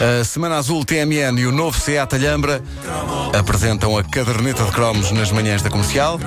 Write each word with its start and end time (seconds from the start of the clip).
A 0.00 0.22
Semana 0.22 0.58
Azul 0.58 0.84
TMN 0.84 1.36
e 1.40 1.46
o 1.46 1.50
novo 1.50 1.76
Seat 1.76 2.14
Alhambra 2.14 2.62
apresentam 3.36 3.98
a 3.98 4.04
caderneta 4.04 4.62
de 4.62 4.70
cromos 4.70 5.10
nas 5.10 5.32
manhãs 5.32 5.60
da 5.60 5.68
comercial. 5.68 6.20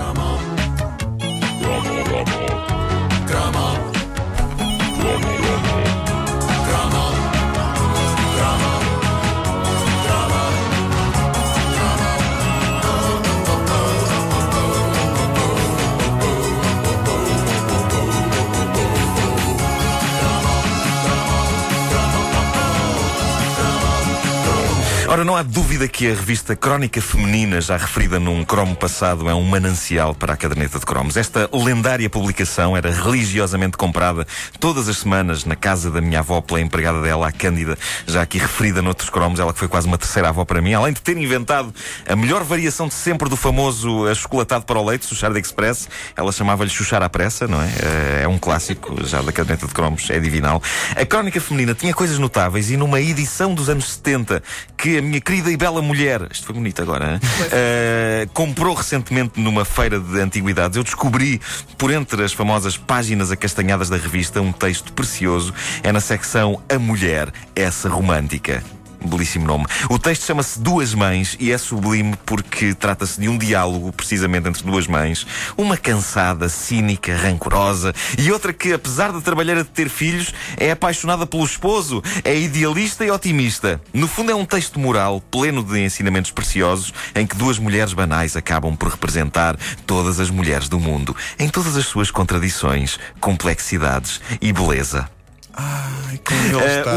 Ora, 25.11 25.25
não 25.25 25.35
há 25.35 25.43
dúvida 25.43 25.89
que 25.89 26.07
a 26.09 26.15
revista 26.15 26.55
Crónica 26.55 27.01
Feminina, 27.01 27.59
já 27.59 27.75
referida 27.75 28.17
num 28.17 28.45
cromo 28.45 28.77
passado, 28.77 29.29
é 29.29 29.35
um 29.35 29.43
manancial 29.43 30.15
para 30.15 30.31
a 30.31 30.37
caderneta 30.37 30.79
de 30.79 30.85
cromos. 30.85 31.17
Esta 31.17 31.49
lendária 31.51 32.09
publicação 32.09 32.77
era 32.77 32.89
religiosamente 32.89 33.75
comprada 33.75 34.25
todas 34.57 34.87
as 34.87 34.99
semanas 34.99 35.43
na 35.43 35.53
casa 35.53 35.91
da 35.91 35.99
minha 35.99 36.19
avó 36.19 36.39
pela 36.39 36.61
empregada 36.61 37.01
dela, 37.01 37.27
a 37.27 37.31
Cândida, 37.33 37.77
já 38.07 38.21
aqui 38.21 38.37
referida 38.37 38.81
noutros 38.81 39.09
cromos, 39.09 39.41
ela 39.41 39.51
que 39.51 39.59
foi 39.59 39.67
quase 39.67 39.85
uma 39.85 39.97
terceira 39.97 40.29
avó 40.29 40.45
para 40.45 40.61
mim, 40.61 40.73
além 40.73 40.93
de 40.93 41.01
ter 41.01 41.17
inventado 41.17 41.75
a 42.07 42.15
melhor 42.15 42.45
variação 42.45 42.87
de 42.87 42.93
sempre 42.93 43.27
do 43.27 43.35
famoso 43.35 44.07
achocolatado 44.07 44.63
para 44.63 44.79
o 44.79 44.85
leite, 44.85 45.07
Chuchar 45.07 45.33
de 45.33 45.41
Express. 45.41 45.89
Ela 46.15 46.31
chamava-lhe 46.31 46.69
Chuchar 46.69 47.03
à 47.03 47.09
pressa, 47.09 47.49
não 47.49 47.61
é? 47.61 48.21
É 48.23 48.27
um 48.29 48.37
clássico 48.37 49.05
já 49.05 49.21
da 49.21 49.33
caderneta 49.33 49.67
de 49.67 49.73
cromos, 49.73 50.09
é 50.09 50.21
divinal. 50.21 50.63
A 50.95 51.05
Crónica 51.05 51.41
Feminina 51.41 51.75
tinha 51.75 51.93
coisas 51.93 52.17
notáveis 52.17 52.71
e 52.71 52.77
numa 52.77 53.01
edição 53.01 53.53
dos 53.53 53.67
anos 53.67 53.91
70 53.91 54.41
que 54.77 55.00
a 55.01 55.03
minha 55.03 55.19
querida 55.19 55.51
e 55.51 55.57
bela 55.57 55.81
mulher, 55.81 56.27
isto 56.31 56.45
foi 56.45 56.55
bonito 56.55 56.81
agora, 56.81 57.19
uh, 57.19 58.29
comprou 58.33 58.75
recentemente 58.75 59.39
numa 59.39 59.65
feira 59.65 59.99
de 59.99 60.19
antiguidades. 60.19 60.77
Eu 60.77 60.83
descobri, 60.83 61.41
por 61.77 61.91
entre 61.91 62.23
as 62.23 62.31
famosas 62.31 62.77
páginas 62.77 63.31
acastanhadas 63.31 63.89
da 63.89 63.97
revista, 63.97 64.39
um 64.41 64.51
texto 64.51 64.93
precioso. 64.93 65.53
É 65.81 65.91
na 65.91 65.99
secção 65.99 66.61
A 66.69 66.77
Mulher, 66.77 67.33
essa 67.55 67.89
romântica 67.89 68.63
belíssimo 69.05 69.45
nome. 69.45 69.65
O 69.89 69.97
texto 69.97 70.25
chama-se 70.25 70.59
Duas 70.59 70.93
Mães 70.93 71.35
e 71.39 71.51
é 71.51 71.57
sublime 71.57 72.15
porque 72.25 72.73
trata-se 72.73 73.19
de 73.19 73.27
um 73.27 73.37
diálogo, 73.37 73.91
precisamente 73.91 74.47
entre 74.47 74.63
duas 74.63 74.87
mães. 74.87 75.25
Uma 75.57 75.77
cansada, 75.77 76.49
cínica, 76.49 77.15
rancorosa 77.15 77.93
e 78.17 78.31
outra 78.31 78.53
que, 78.53 78.73
apesar 78.73 79.11
de 79.11 79.21
trabalhar 79.21 79.55
de 79.55 79.63
ter 79.63 79.89
filhos, 79.89 80.33
é 80.57 80.71
apaixonada 80.71 81.25
pelo 81.25 81.45
esposo, 81.45 82.03
é 82.23 82.37
idealista 82.37 83.05
e 83.05 83.11
otimista. 83.11 83.81
No 83.93 84.07
fundo, 84.07 84.31
é 84.31 84.35
um 84.35 84.45
texto 84.45 84.79
moral 84.79 85.21
pleno 85.31 85.63
de 85.63 85.79
ensinamentos 85.79 86.31
preciosos 86.31 86.93
em 87.15 87.25
que 87.25 87.35
duas 87.35 87.57
mulheres 87.57 87.93
banais 87.93 88.35
acabam 88.35 88.75
por 88.75 88.89
representar 88.89 89.57
todas 89.85 90.19
as 90.19 90.29
mulheres 90.29 90.69
do 90.69 90.79
mundo, 90.79 91.15
em 91.39 91.49
todas 91.49 91.75
as 91.75 91.85
suas 91.85 92.11
contradições, 92.11 92.99
complexidades 93.19 94.21
e 94.41 94.51
beleza. 94.51 95.09
Ai, 95.53 96.19
como 96.23 96.39
ele 96.41 96.77
está. 96.79 96.93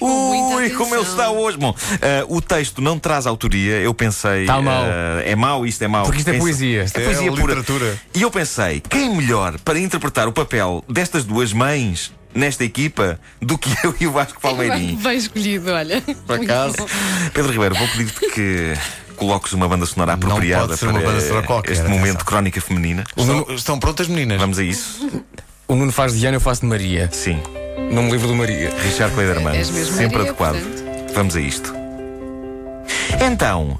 Uh, 0.00 0.54
ui, 0.56 0.70
como 0.70 0.94
ele 0.94 1.02
está 1.04 1.30
hoje. 1.30 1.56
Bom, 1.58 1.70
uh, 1.70 2.36
o 2.36 2.40
texto 2.40 2.80
não 2.80 2.98
traz 2.98 3.26
autoria. 3.26 3.76
Eu 3.76 3.92
pensei. 3.94 4.46
Tá 4.46 4.60
mau. 4.60 4.84
uh, 4.84 5.20
é 5.24 5.34
mau, 5.36 5.66
isto 5.66 5.82
é 5.82 5.88
mau. 5.88 6.04
Porque 6.04 6.18
isto 6.20 6.30
é 6.30 6.38
poesia. 6.38 6.86
É 6.94 7.00
poesia 7.00 7.28
É 7.28 7.30
pura. 7.30 7.54
literatura. 7.54 8.00
E 8.14 8.22
eu 8.22 8.30
pensei, 8.30 8.80
quem 8.80 9.14
melhor 9.14 9.58
para 9.60 9.78
interpretar 9.78 10.26
o 10.28 10.32
papel 10.32 10.84
destas 10.88 11.24
duas 11.24 11.52
mães 11.52 12.12
nesta 12.34 12.64
equipa 12.64 13.20
do 13.40 13.58
que 13.58 13.70
eu 13.84 13.94
e 14.00 14.06
o 14.06 14.12
Vasco 14.12 14.40
Palmeirinho? 14.42 14.96
Bem 14.96 15.16
escolhido, 15.18 15.70
olha. 15.70 16.00
Por 16.26 16.40
acaso. 16.40 16.76
Pedro 17.34 17.52
Ribeiro, 17.52 17.74
vou 17.74 17.88
pedir-te 17.88 18.20
que 18.30 18.74
coloques 19.16 19.52
uma 19.52 19.68
banda 19.68 19.86
sonora 19.86 20.14
apropriada 20.14 20.76
para 20.76 20.88
uma 20.90 21.00
banda 21.00 21.20
sonora 21.20 21.46
qualquer, 21.46 21.72
este 21.72 21.86
momento 21.88 22.24
crónica 22.24 22.60
feminina. 22.60 23.04
Estão, 23.16 23.46
estão 23.54 23.78
prontas, 23.78 24.08
meninas? 24.08 24.40
Vamos 24.40 24.58
a 24.58 24.64
isso? 24.64 25.06
O 25.68 25.74
Nuno 25.74 25.92
faz 25.92 26.18
de 26.18 26.26
Ana, 26.26 26.36
eu 26.36 26.40
faço 26.40 26.62
de 26.62 26.66
Maria. 26.66 27.08
Sim. 27.12 27.40
Não 27.90 28.02
me 28.04 28.10
livro 28.10 28.28
do 28.28 28.34
Maria. 28.34 28.70
Richard 28.82 29.14
Cleiderman, 29.14 29.56
És 29.56 29.70
mesmo 29.70 29.94
sempre 29.96 30.18
Maria, 30.18 30.30
adequado. 30.30 30.60
portanto. 30.60 31.12
Vamos 31.14 31.36
a 31.36 31.40
isto. 31.40 31.74
Então, 33.24 33.78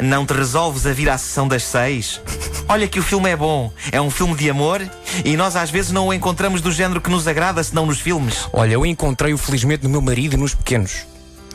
não 0.00 0.24
te 0.26 0.32
resolves 0.32 0.86
a 0.86 0.92
vir 0.92 1.08
à 1.10 1.18
sessão 1.18 1.46
das 1.46 1.62
seis? 1.64 2.20
Olha 2.68 2.86
que 2.88 2.98
o 2.98 3.02
filme 3.02 3.28
é 3.30 3.36
bom. 3.36 3.70
É 3.92 4.00
um 4.00 4.10
filme 4.10 4.34
de 4.34 4.48
amor 4.48 4.80
e 5.24 5.36
nós 5.36 5.56
às 5.56 5.70
vezes 5.70 5.92
não 5.92 6.08
o 6.08 6.14
encontramos 6.14 6.60
do 6.60 6.70
género 6.72 7.00
que 7.00 7.10
nos 7.10 7.26
agrada, 7.26 7.62
senão 7.62 7.86
nos 7.86 8.00
filmes. 8.00 8.48
Olha, 8.52 8.74
eu 8.74 8.86
encontrei-o 8.86 9.38
felizmente 9.38 9.84
no 9.84 9.90
meu 9.90 10.00
marido 10.00 10.34
e 10.34 10.36
nos 10.36 10.54
pequenos. 10.54 11.06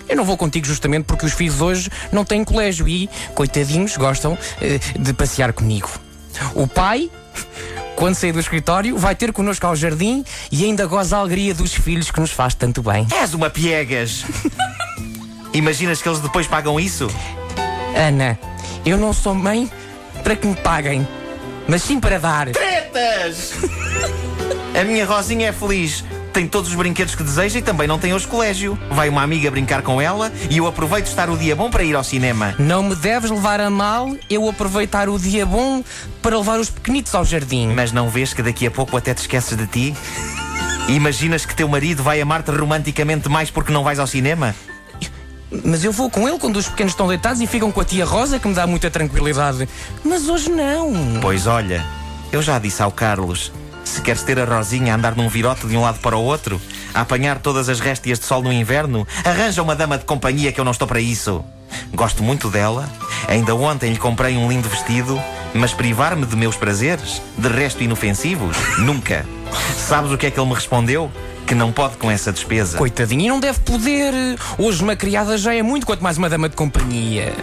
Eu 0.08 0.16
não 0.16 0.24
vou 0.24 0.38
contigo 0.38 0.68
justamente 0.68 1.06
porque 1.06 1.26
os 1.26 1.34
filhos 1.34 1.62
hoje 1.62 1.90
não 2.12 2.24
têm 2.24 2.44
colégio 2.44 2.88
e, 2.88 3.10
coitadinhos, 3.34 3.98
gostam 3.98 4.38
eh, 4.62 4.80
de 5.00 5.14
passear 5.14 5.52
comigo. 5.52 5.90
O 6.54 6.68
pai, 6.68 7.10
quando 7.96 8.16
sair 8.16 8.32
do 8.32 8.40
escritório, 8.40 8.98
vai 8.98 9.16
ter 9.16 9.32
connosco 9.32 9.66
ao 9.66 9.76
jardim 9.76 10.24
e 10.52 10.66
ainda 10.66 10.86
goza 10.86 11.18
a 11.18 11.20
alegria 11.20 11.54
dos 11.54 11.74
filhos 11.74 12.12
que 12.12 12.20
nos 12.20 12.32
faz 12.32 12.54
tanto 12.54 12.82
bem. 12.82 13.08
És 13.22 13.34
uma 13.34 13.50
piegas. 13.50 14.26
Imaginas 15.54 16.02
que 16.02 16.10
eles 16.10 16.20
depois 16.20 16.48
pagam 16.48 16.80
isso? 16.80 17.10
Ana, 17.96 18.38
eu 18.86 18.98
não 18.98 19.14
sou 19.14 19.34
mãe 19.34 19.72
para 20.24 20.36
que 20.36 20.46
me 20.46 20.56
paguem, 20.56 21.08
mas 21.68 21.84
sim 21.84 22.00
para 22.00 22.20
dar. 22.20 22.50
Tretas! 22.50 23.54
A 24.80 24.84
minha 24.84 25.06
Rosinha 25.06 25.50
é 25.50 25.54
feliz. 25.54 26.04
Tem 26.36 26.46
todos 26.46 26.70
os 26.70 26.76
brinquedos 26.76 27.16
que 27.16 27.24
deseja 27.24 27.60
e 27.60 27.62
também 27.62 27.88
não 27.88 27.98
tem 27.98 28.14
hoje 28.14 28.28
colégio. 28.28 28.78
Vai 28.92 29.08
uma 29.08 29.24
amiga 29.24 29.50
brincar 29.50 29.82
com 29.82 30.02
ela 30.02 30.30
e 30.50 30.58
eu 30.58 30.68
aproveito 30.68 31.06
estar 31.06 31.30
o 31.30 31.38
dia 31.38 31.56
bom 31.56 31.70
para 31.70 31.82
ir 31.82 31.96
ao 31.96 32.04
cinema. 32.04 32.54
Não 32.60 32.84
me 32.84 32.94
deves 32.94 33.32
levar 33.32 33.62
a 33.62 33.70
mal 33.70 34.14
eu 34.30 34.50
aproveitar 34.50 35.08
o 35.08 35.18
dia 35.18 35.46
bom 35.46 35.82
para 36.22 36.38
levar 36.38 36.60
os 36.60 36.70
pequenitos 36.70 37.16
ao 37.16 37.24
jardim. 37.24 37.70
Mas 37.70 37.94
não 37.94 38.10
vês 38.10 38.34
que 38.34 38.44
daqui 38.44 38.68
a 38.68 38.72
pouco 38.72 38.98
até 38.98 39.14
te 39.14 39.20
esqueces 39.20 39.58
de 39.58 39.66
ti? 39.66 39.96
Imaginas 40.90 41.46
que 41.46 41.56
teu 41.56 41.70
marido 41.70 42.04
vai 42.04 42.20
amar-te 42.20 42.52
romanticamente 42.52 43.30
mais 43.30 43.50
porque 43.50 43.72
não 43.72 43.86
vais 43.86 43.98
ao 43.98 44.06
cinema? 44.06 44.54
Mas 45.64 45.86
eu 45.86 45.94
vou 45.94 46.10
com 46.10 46.28
ele 46.28 46.38
quando 46.38 46.58
os 46.58 46.68
pequenos 46.68 46.92
estão 46.92 47.08
deitados 47.08 47.40
e 47.40 47.48
ficam 47.48 47.72
com 47.72 47.80
a 47.80 47.86
tia 47.86 48.04
Rosa, 48.04 48.40
que 48.40 48.48
me 48.50 48.54
dá 48.54 48.68
muita 48.68 48.92
tranquilidade. 48.92 49.70
Mas 50.04 50.28
hoje 50.28 50.52
não. 50.52 50.92
Pois 51.22 51.48
olha, 51.48 51.86
eu 52.30 52.42
já 52.42 52.60
disse 52.60 52.84
ao 52.84 52.92
Carlos: 52.92 53.54
se 53.96 54.02
queres 54.02 54.24
ter 54.24 54.38
a 54.38 54.44
Rosinha 54.44 54.92
a 54.92 54.98
andar 54.98 55.16
num 55.16 55.30
virote 55.30 55.66
de 55.68 55.78
um 55.78 55.82
lado 55.82 56.00
para 56.00 56.18
o 56.18 56.22
outro, 56.22 56.62
a 56.94 57.02
apanhar 57.02 57.40
todas 57.40 57.70
as 57.70 57.80
réstias 57.80 58.20
de 58.20 58.26
sol 58.26 58.44
no 58.44 58.52
inverno, 58.52 59.08
arranja 59.24 59.64
uma 59.64 59.74
dama 59.74 59.98
de 59.98 60.04
companhia 60.04 60.52
que 60.52 60.60
eu 60.60 60.66
não 60.66 60.74
estou 60.74 60.86
para 60.86 61.00
isso. 61.00 61.46
Gosto 61.94 62.22
muito 62.22 62.50
dela. 62.50 62.90
Ainda 63.30 63.56
ontem 63.56 63.92
lhe 63.92 63.98
comprei 63.98 64.36
um 64.36 64.50
lindo 64.50 64.68
vestido, 64.68 65.18
mas 65.54 65.74
privar-me 65.74 66.26
de 66.26 66.36
meus 66.36 66.58
prazeres, 66.58 67.22
de 67.38 67.48
resto 67.48 67.84
inofensivos, 67.84 68.58
nunca. 68.80 69.26
Sabes 69.78 70.12
o 70.12 70.18
que 70.18 70.26
é 70.26 70.32
que 70.32 70.38
ele 70.38 70.50
me 70.50 70.56
respondeu? 70.56 71.10
Que 71.46 71.54
não 71.54 71.72
pode 71.72 71.98
com 71.98 72.10
essa 72.10 72.32
despesa. 72.34 72.76
Coitadinho, 72.78 73.22
e 73.22 73.28
não 73.28 73.40
deve 73.40 73.60
poder. 73.60 74.14
Hoje 74.58 74.82
uma 74.82 74.96
criada 74.96 75.38
já 75.38 75.54
é 75.54 75.62
muito, 75.62 75.86
quanto 75.86 76.02
mais 76.04 76.18
uma 76.18 76.28
dama 76.28 76.50
de 76.50 76.56
companhia. 76.56 77.34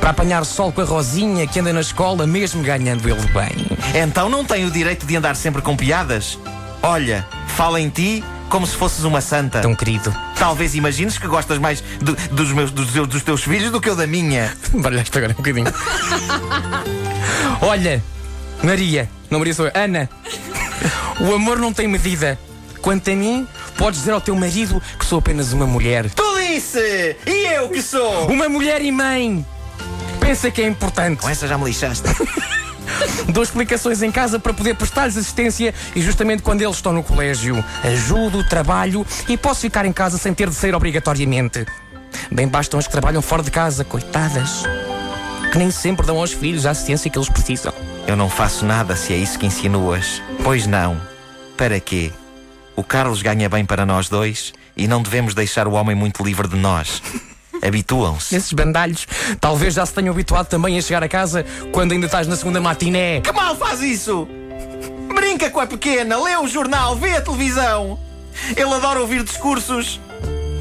Para 0.00 0.10
apanhar 0.10 0.44
sol 0.44 0.72
com 0.72 0.80
a 0.80 0.84
Rosinha, 0.84 1.46
que 1.46 1.60
anda 1.60 1.72
na 1.72 1.80
escola, 1.80 2.26
mesmo 2.26 2.62
ganhando 2.64 3.08
ele 3.08 3.22
bem. 3.28 3.66
Então 4.02 4.28
não 4.28 4.44
tem 4.44 4.64
o 4.64 4.70
direito 4.72 5.06
de 5.06 5.16
andar 5.16 5.36
sempre 5.36 5.62
com 5.62 5.76
piadas? 5.76 6.36
Olha, 6.82 7.24
fala 7.48 7.80
em 7.80 7.88
ti 7.88 8.24
como 8.48 8.66
se 8.66 8.74
fosses 8.76 9.04
uma 9.04 9.20
santa. 9.20 9.60
Tão 9.60 9.74
querido. 9.74 10.12
Talvez 10.36 10.74
imagines 10.74 11.16
que 11.16 11.26
gostas 11.28 11.58
mais 11.58 11.80
do- 12.00 12.14
dos, 12.34 12.50
meus, 12.52 12.70
dos, 12.72 12.92
teus- 12.92 13.08
dos 13.08 13.22
teus 13.22 13.42
filhos 13.44 13.70
do 13.70 13.80
que 13.80 13.88
eu 13.88 13.94
da 13.94 14.06
minha. 14.06 14.52
Baralhaste 14.74 15.16
agora 15.16 15.32
um 15.32 15.36
bocadinho. 15.36 15.66
Olha, 17.62 18.02
Maria, 18.64 19.08
não 19.30 19.38
Maria 19.38 19.54
sou 19.54 19.66
eu, 19.66 19.72
Ana. 19.74 20.08
O 21.20 21.32
amor 21.32 21.58
não 21.58 21.72
tem 21.72 21.86
medida. 21.86 22.36
Quanto 22.84 23.10
a 23.10 23.16
mim, 23.16 23.48
podes 23.78 24.00
dizer 24.00 24.12
ao 24.12 24.20
teu 24.20 24.36
marido 24.36 24.80
que 24.98 25.06
sou 25.06 25.18
apenas 25.18 25.54
uma 25.54 25.66
mulher. 25.66 26.10
Tu 26.10 26.22
disse! 26.40 27.16
E 27.26 27.46
eu 27.54 27.70
que 27.70 27.80
sou? 27.80 28.26
Uma 28.26 28.46
mulher 28.46 28.82
e 28.82 28.92
mãe! 28.92 29.42
Pensa 30.20 30.50
que 30.50 30.60
é 30.60 30.68
importante. 30.68 31.22
Com 31.22 31.30
essa 31.30 31.48
já 31.48 31.56
me 31.56 31.64
lixaste. 31.64 32.06
Dou 33.32 33.42
explicações 33.42 34.02
em 34.02 34.12
casa 34.12 34.38
para 34.38 34.52
poder 34.52 34.76
prestar-lhes 34.76 35.16
assistência 35.16 35.72
e 35.96 36.02
justamente 36.02 36.42
quando 36.42 36.60
eles 36.60 36.76
estão 36.76 36.92
no 36.92 37.02
colégio. 37.02 37.64
Ajudo, 37.82 38.46
trabalho 38.46 39.06
e 39.30 39.38
posso 39.38 39.62
ficar 39.62 39.86
em 39.86 39.92
casa 39.92 40.18
sem 40.18 40.34
ter 40.34 40.50
de 40.50 40.54
sair 40.54 40.74
obrigatoriamente. 40.74 41.64
Bem 42.30 42.46
bastam 42.46 42.78
as 42.78 42.86
que 42.86 42.92
trabalham 42.92 43.22
fora 43.22 43.42
de 43.42 43.50
casa, 43.50 43.82
coitadas. 43.82 44.64
Que 45.50 45.56
nem 45.56 45.70
sempre 45.70 46.04
dão 46.04 46.18
aos 46.18 46.34
filhos 46.34 46.66
a 46.66 46.72
assistência 46.72 47.10
que 47.10 47.16
eles 47.16 47.30
precisam. 47.30 47.72
Eu 48.06 48.14
não 48.14 48.28
faço 48.28 48.66
nada 48.66 48.94
se 48.94 49.14
é 49.14 49.16
isso 49.16 49.38
que 49.38 49.46
insinuas. 49.46 50.20
Pois 50.42 50.66
não. 50.66 51.00
Para 51.56 51.80
quê? 51.80 52.12
O 52.76 52.82
Carlos 52.82 53.22
ganha 53.22 53.48
bem 53.48 53.64
para 53.64 53.86
nós 53.86 54.08
dois 54.08 54.52
e 54.76 54.88
não 54.88 55.02
devemos 55.02 55.34
deixar 55.34 55.68
o 55.68 55.72
homem 55.72 55.94
muito 55.94 56.24
livre 56.24 56.48
de 56.48 56.56
nós. 56.56 57.02
Habituam-se. 57.62 58.34
Esses 58.34 58.52
bandalhos 58.52 59.06
talvez 59.40 59.74
já 59.74 59.86
se 59.86 59.94
tenham 59.94 60.12
habituado 60.12 60.48
também 60.48 60.76
a 60.76 60.82
chegar 60.82 61.02
a 61.02 61.08
casa 61.08 61.44
quando 61.72 61.92
ainda 61.92 62.06
estás 62.06 62.26
na 62.26 62.36
segunda 62.36 62.60
matiné. 62.60 63.20
Que 63.20 63.32
mal 63.32 63.56
faz 63.56 63.80
isso? 63.80 64.28
Brinca 65.14 65.48
com 65.50 65.60
a 65.60 65.66
pequena, 65.66 66.20
lê 66.22 66.36
o 66.36 66.46
jornal, 66.48 66.96
vê 66.96 67.16
a 67.16 67.20
televisão. 67.20 67.98
Ele 68.56 68.74
adora 68.74 69.00
ouvir 69.00 69.22
discursos. 69.22 70.00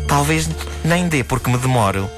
Talvez 0.07 0.47
nem 0.85 1.07
dê, 1.07 1.23
porque 1.23 1.49
me 1.49 1.57
demoro. 1.57 2.09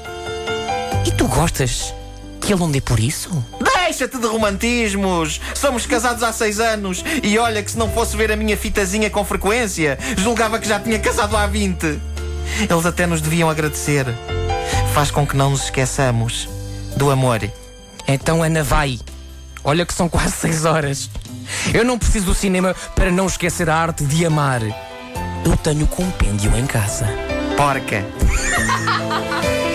E 1.06 1.10
tu 1.12 1.26
gostas 1.26 1.94
que 2.40 2.52
ele 2.52 2.60
não 2.60 2.70
dê 2.70 2.80
por 2.80 3.00
isso? 3.00 3.44
Deixa-te 3.86 4.18
de 4.18 4.26
romantismos! 4.26 5.40
Somos 5.54 5.86
casados 5.86 6.24
há 6.24 6.32
seis 6.32 6.58
anos 6.58 7.04
e 7.22 7.38
olha 7.38 7.62
que 7.62 7.70
se 7.70 7.78
não 7.78 7.88
fosse 7.88 8.16
ver 8.16 8.32
a 8.32 8.36
minha 8.36 8.56
fitazinha 8.56 9.08
com 9.08 9.24
frequência, 9.24 9.96
julgava 10.16 10.58
que 10.58 10.68
já 10.68 10.80
tinha 10.80 10.98
casado 10.98 11.36
há 11.36 11.46
20. 11.46 12.00
Eles 12.68 12.84
até 12.84 13.06
nos 13.06 13.20
deviam 13.20 13.48
agradecer. 13.48 14.04
Faz 14.92 15.12
com 15.12 15.24
que 15.24 15.36
não 15.36 15.50
nos 15.50 15.66
esqueçamos 15.66 16.48
do 16.96 17.12
amor. 17.12 17.48
Então, 18.08 18.42
Ana, 18.42 18.64
vai. 18.64 18.98
Olha 19.62 19.86
que 19.86 19.94
são 19.94 20.08
quase 20.08 20.32
seis 20.32 20.64
horas. 20.64 21.08
Eu 21.72 21.84
não 21.84 21.96
preciso 21.96 22.26
do 22.26 22.34
cinema 22.34 22.74
para 22.96 23.12
não 23.12 23.26
esquecer 23.26 23.70
a 23.70 23.76
arte 23.76 24.04
de 24.04 24.26
amar. 24.26 24.62
Eu 25.44 25.56
tenho 25.58 25.84
o 25.84 25.88
compêndio 25.88 26.56
em 26.56 26.66
casa. 26.66 27.06
Porca! 27.56 28.04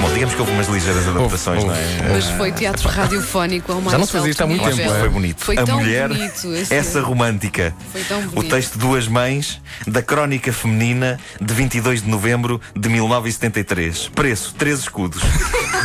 Bom, 0.00 0.10
digamos 0.14 0.34
que 0.34 0.40
houve 0.40 0.52
umas 0.52 0.66
ligeiras 0.68 1.06
adaptações, 1.08 1.62
não 1.64 1.74
é? 1.74 2.08
Mas 2.12 2.24
foi 2.30 2.50
teatro 2.52 2.88
radiofónico 2.88 3.70
ao 3.72 3.80
mais 3.80 3.92
Já 3.92 3.98
não 3.98 4.06
se 4.06 4.12
fazia 4.12 4.30
isto 4.30 4.42
há 4.42 4.46
muito 4.46 4.64
tempo, 4.76 4.94
foi 4.98 5.08
bonito. 5.10 5.44
Foi 5.44 5.58
a 5.58 5.64
tão 5.64 5.78
mulher, 5.78 6.08
bonito, 6.08 6.54
esse- 6.54 6.74
essa 6.74 7.00
romântica. 7.02 7.74
Foi 7.92 8.02
tão 8.04 8.18
O 8.20 8.22
bonito. 8.30 8.50
texto 8.54 8.78
Duas 8.78 9.06
Mães, 9.06 9.60
da 9.86 10.02
Crónica 10.02 10.52
Feminina, 10.52 11.18
de 11.40 11.52
22 11.54 12.02
de 12.02 12.08
novembro 12.08 12.60
de 12.74 12.88
1973. 12.88 14.08
Preço: 14.14 14.54
3 14.56 14.78
escudos. 14.80 15.22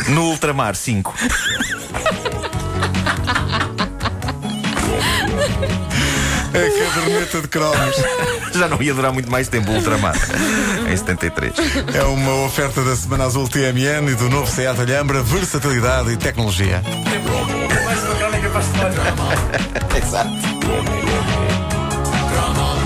No 0.08 0.30
ultramar, 0.30 0.74
5. 0.74 1.14
É 6.54 6.86
a 6.86 6.90
caderneta 6.94 7.42
de 7.42 7.48
cromos. 7.48 7.96
Já 8.54 8.66
não 8.66 8.80
ia 8.80 8.94
durar 8.94 9.12
muito 9.12 9.30
mais 9.30 9.46
tempo 9.46 9.70
o 9.70 9.74
Ultramar, 9.74 10.14
em 10.90 10.96
73. 10.96 11.52
É 11.94 12.02
uma 12.04 12.46
oferta 12.46 12.82
da 12.82 12.96
Semana 12.96 13.24
Azul 13.24 13.46
TMN 13.46 14.10
e 14.10 14.14
do 14.14 14.30
novo 14.30 14.50
Seat 14.50 14.80
Alhambra, 14.80 15.22
versatilidade 15.22 16.12
e 16.12 16.16
tecnologia. 16.16 16.82
Exato. 19.98 20.30